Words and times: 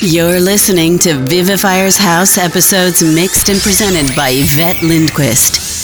You're 0.00 0.40
listening 0.40 0.98
to 1.00 1.14
Vivifier's 1.14 1.96
House 1.96 2.38
episodes 2.38 3.02
mixed 3.02 3.48
and 3.48 3.60
presented 3.60 4.14
by 4.16 4.30
Yvette 4.30 4.82
Lindquist. 4.82 5.81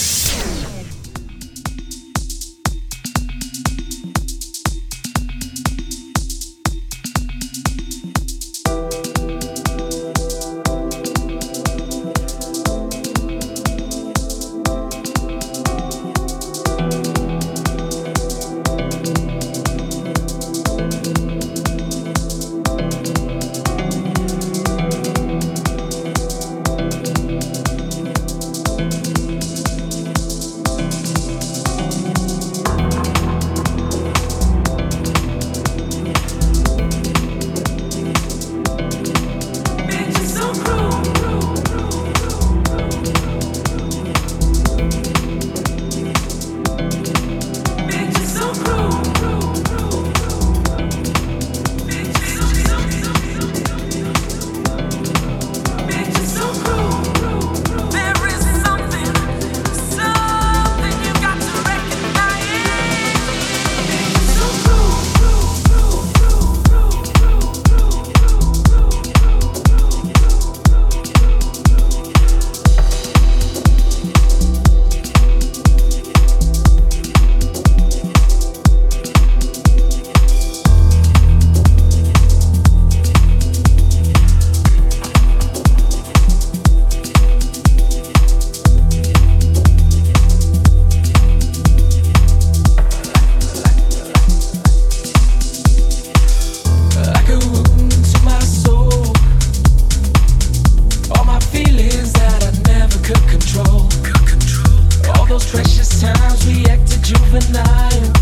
those 105.39 105.51
precious 105.51 106.01
times 106.01 106.45
we 106.45 106.65
acted 106.65 107.03
juvenile. 107.03 108.13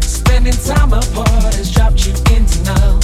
Spending 0.00 0.52
time 0.52 0.92
apart 0.92 1.54
has 1.54 1.70
dropped 1.72 2.06
you 2.06 2.12
in 2.34 2.44
denial. 2.46 2.98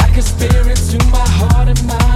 I 0.00 0.08
can 0.12 0.22
could 0.22 0.24
it 0.66 0.66
into 0.66 1.04
my 1.10 1.26
heart 1.28 1.68
and 1.68 1.86
mind. 1.86 2.13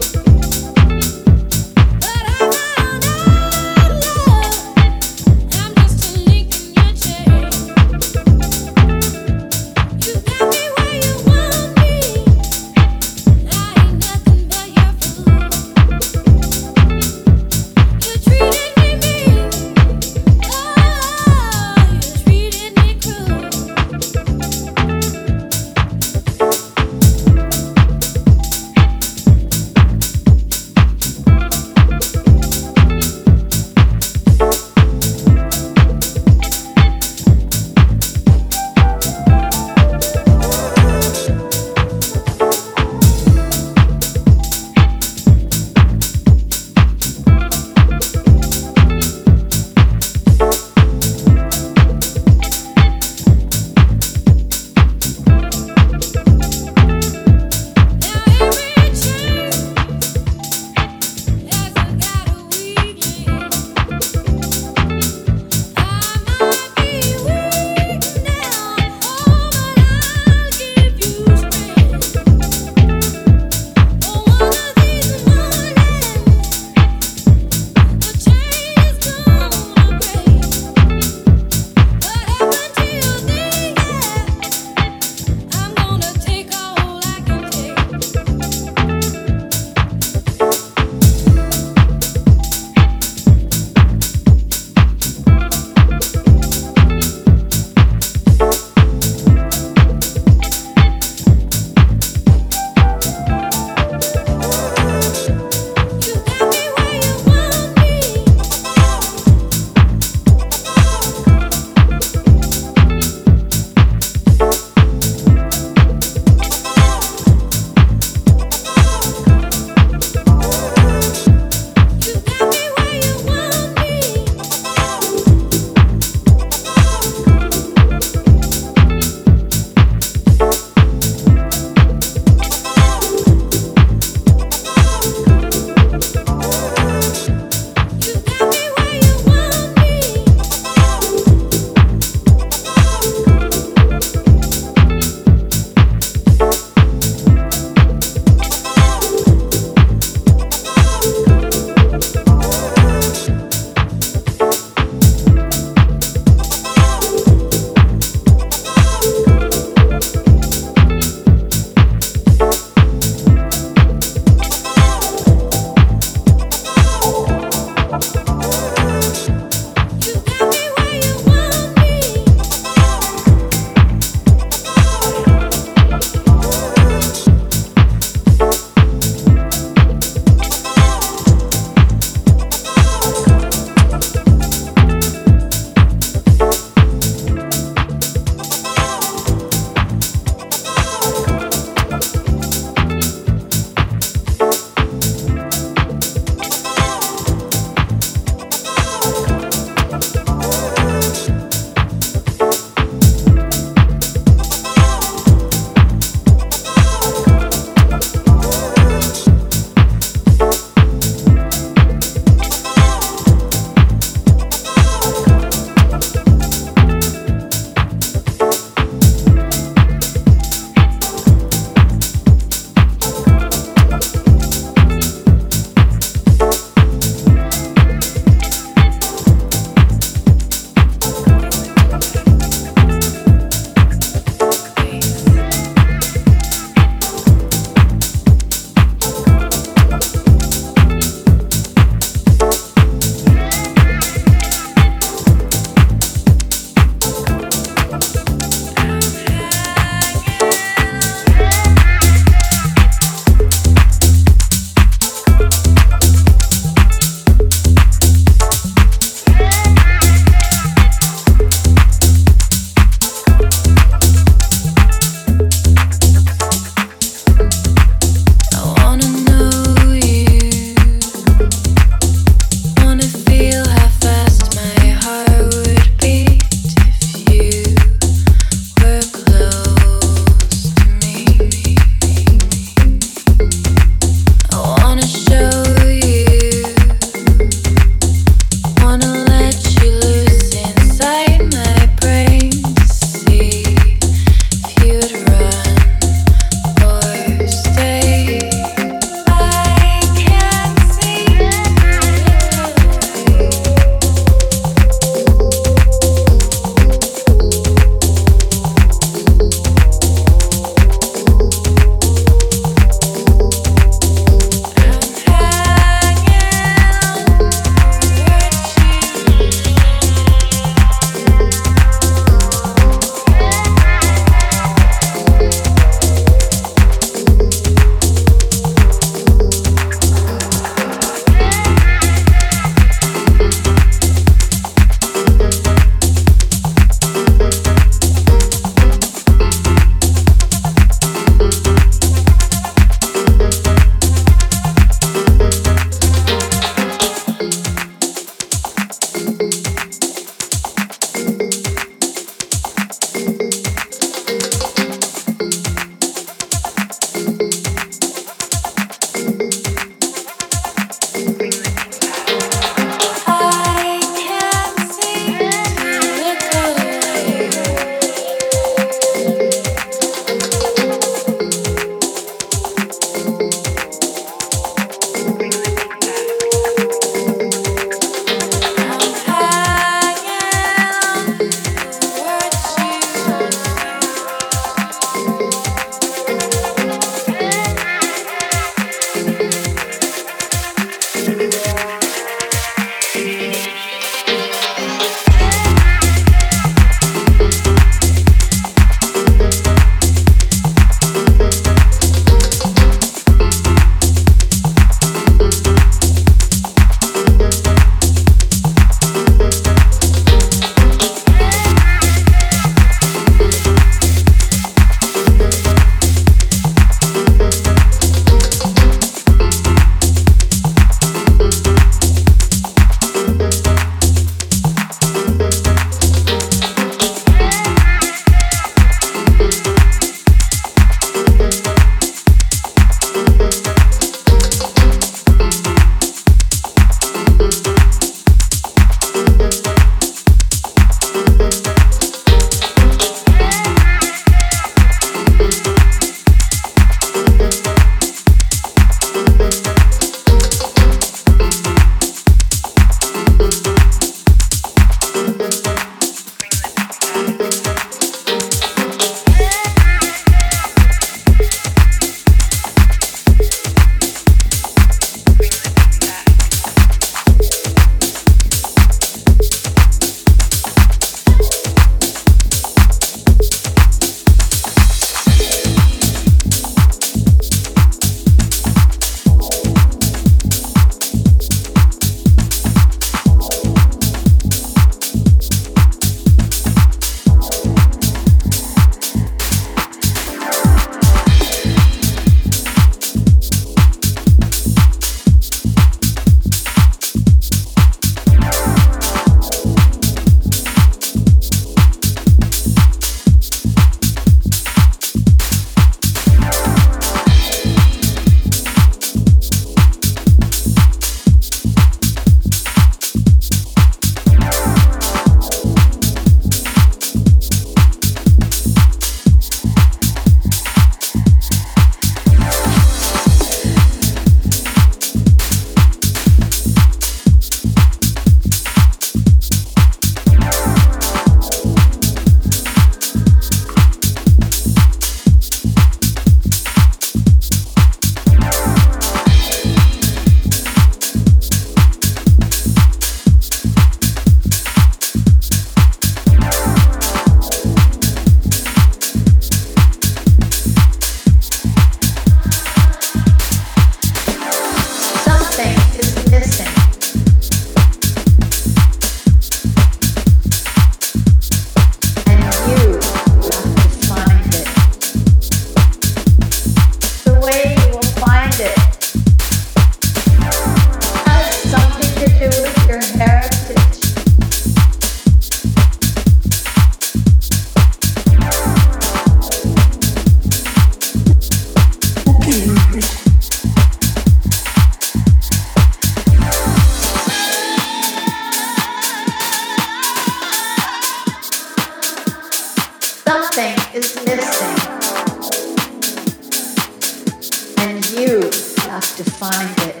to 599.23 599.31
find 599.31 599.79
it. 599.79 600.00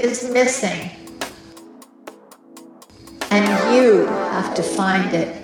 is 0.00 0.30
missing. 0.30 0.90
And 3.30 3.74
you 3.74 4.06
have 4.06 4.54
to 4.54 4.62
find 4.62 5.12
it. 5.14 5.34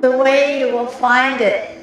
The 0.00 0.16
way 0.16 0.60
you 0.60 0.72
will 0.72 0.86
find 0.86 1.40
it 1.40 1.78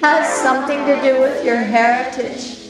has 0.00 0.28
something 0.42 0.78
to 0.86 1.00
do 1.02 1.20
with 1.20 1.44
your 1.44 1.56
heritage. 1.56 2.67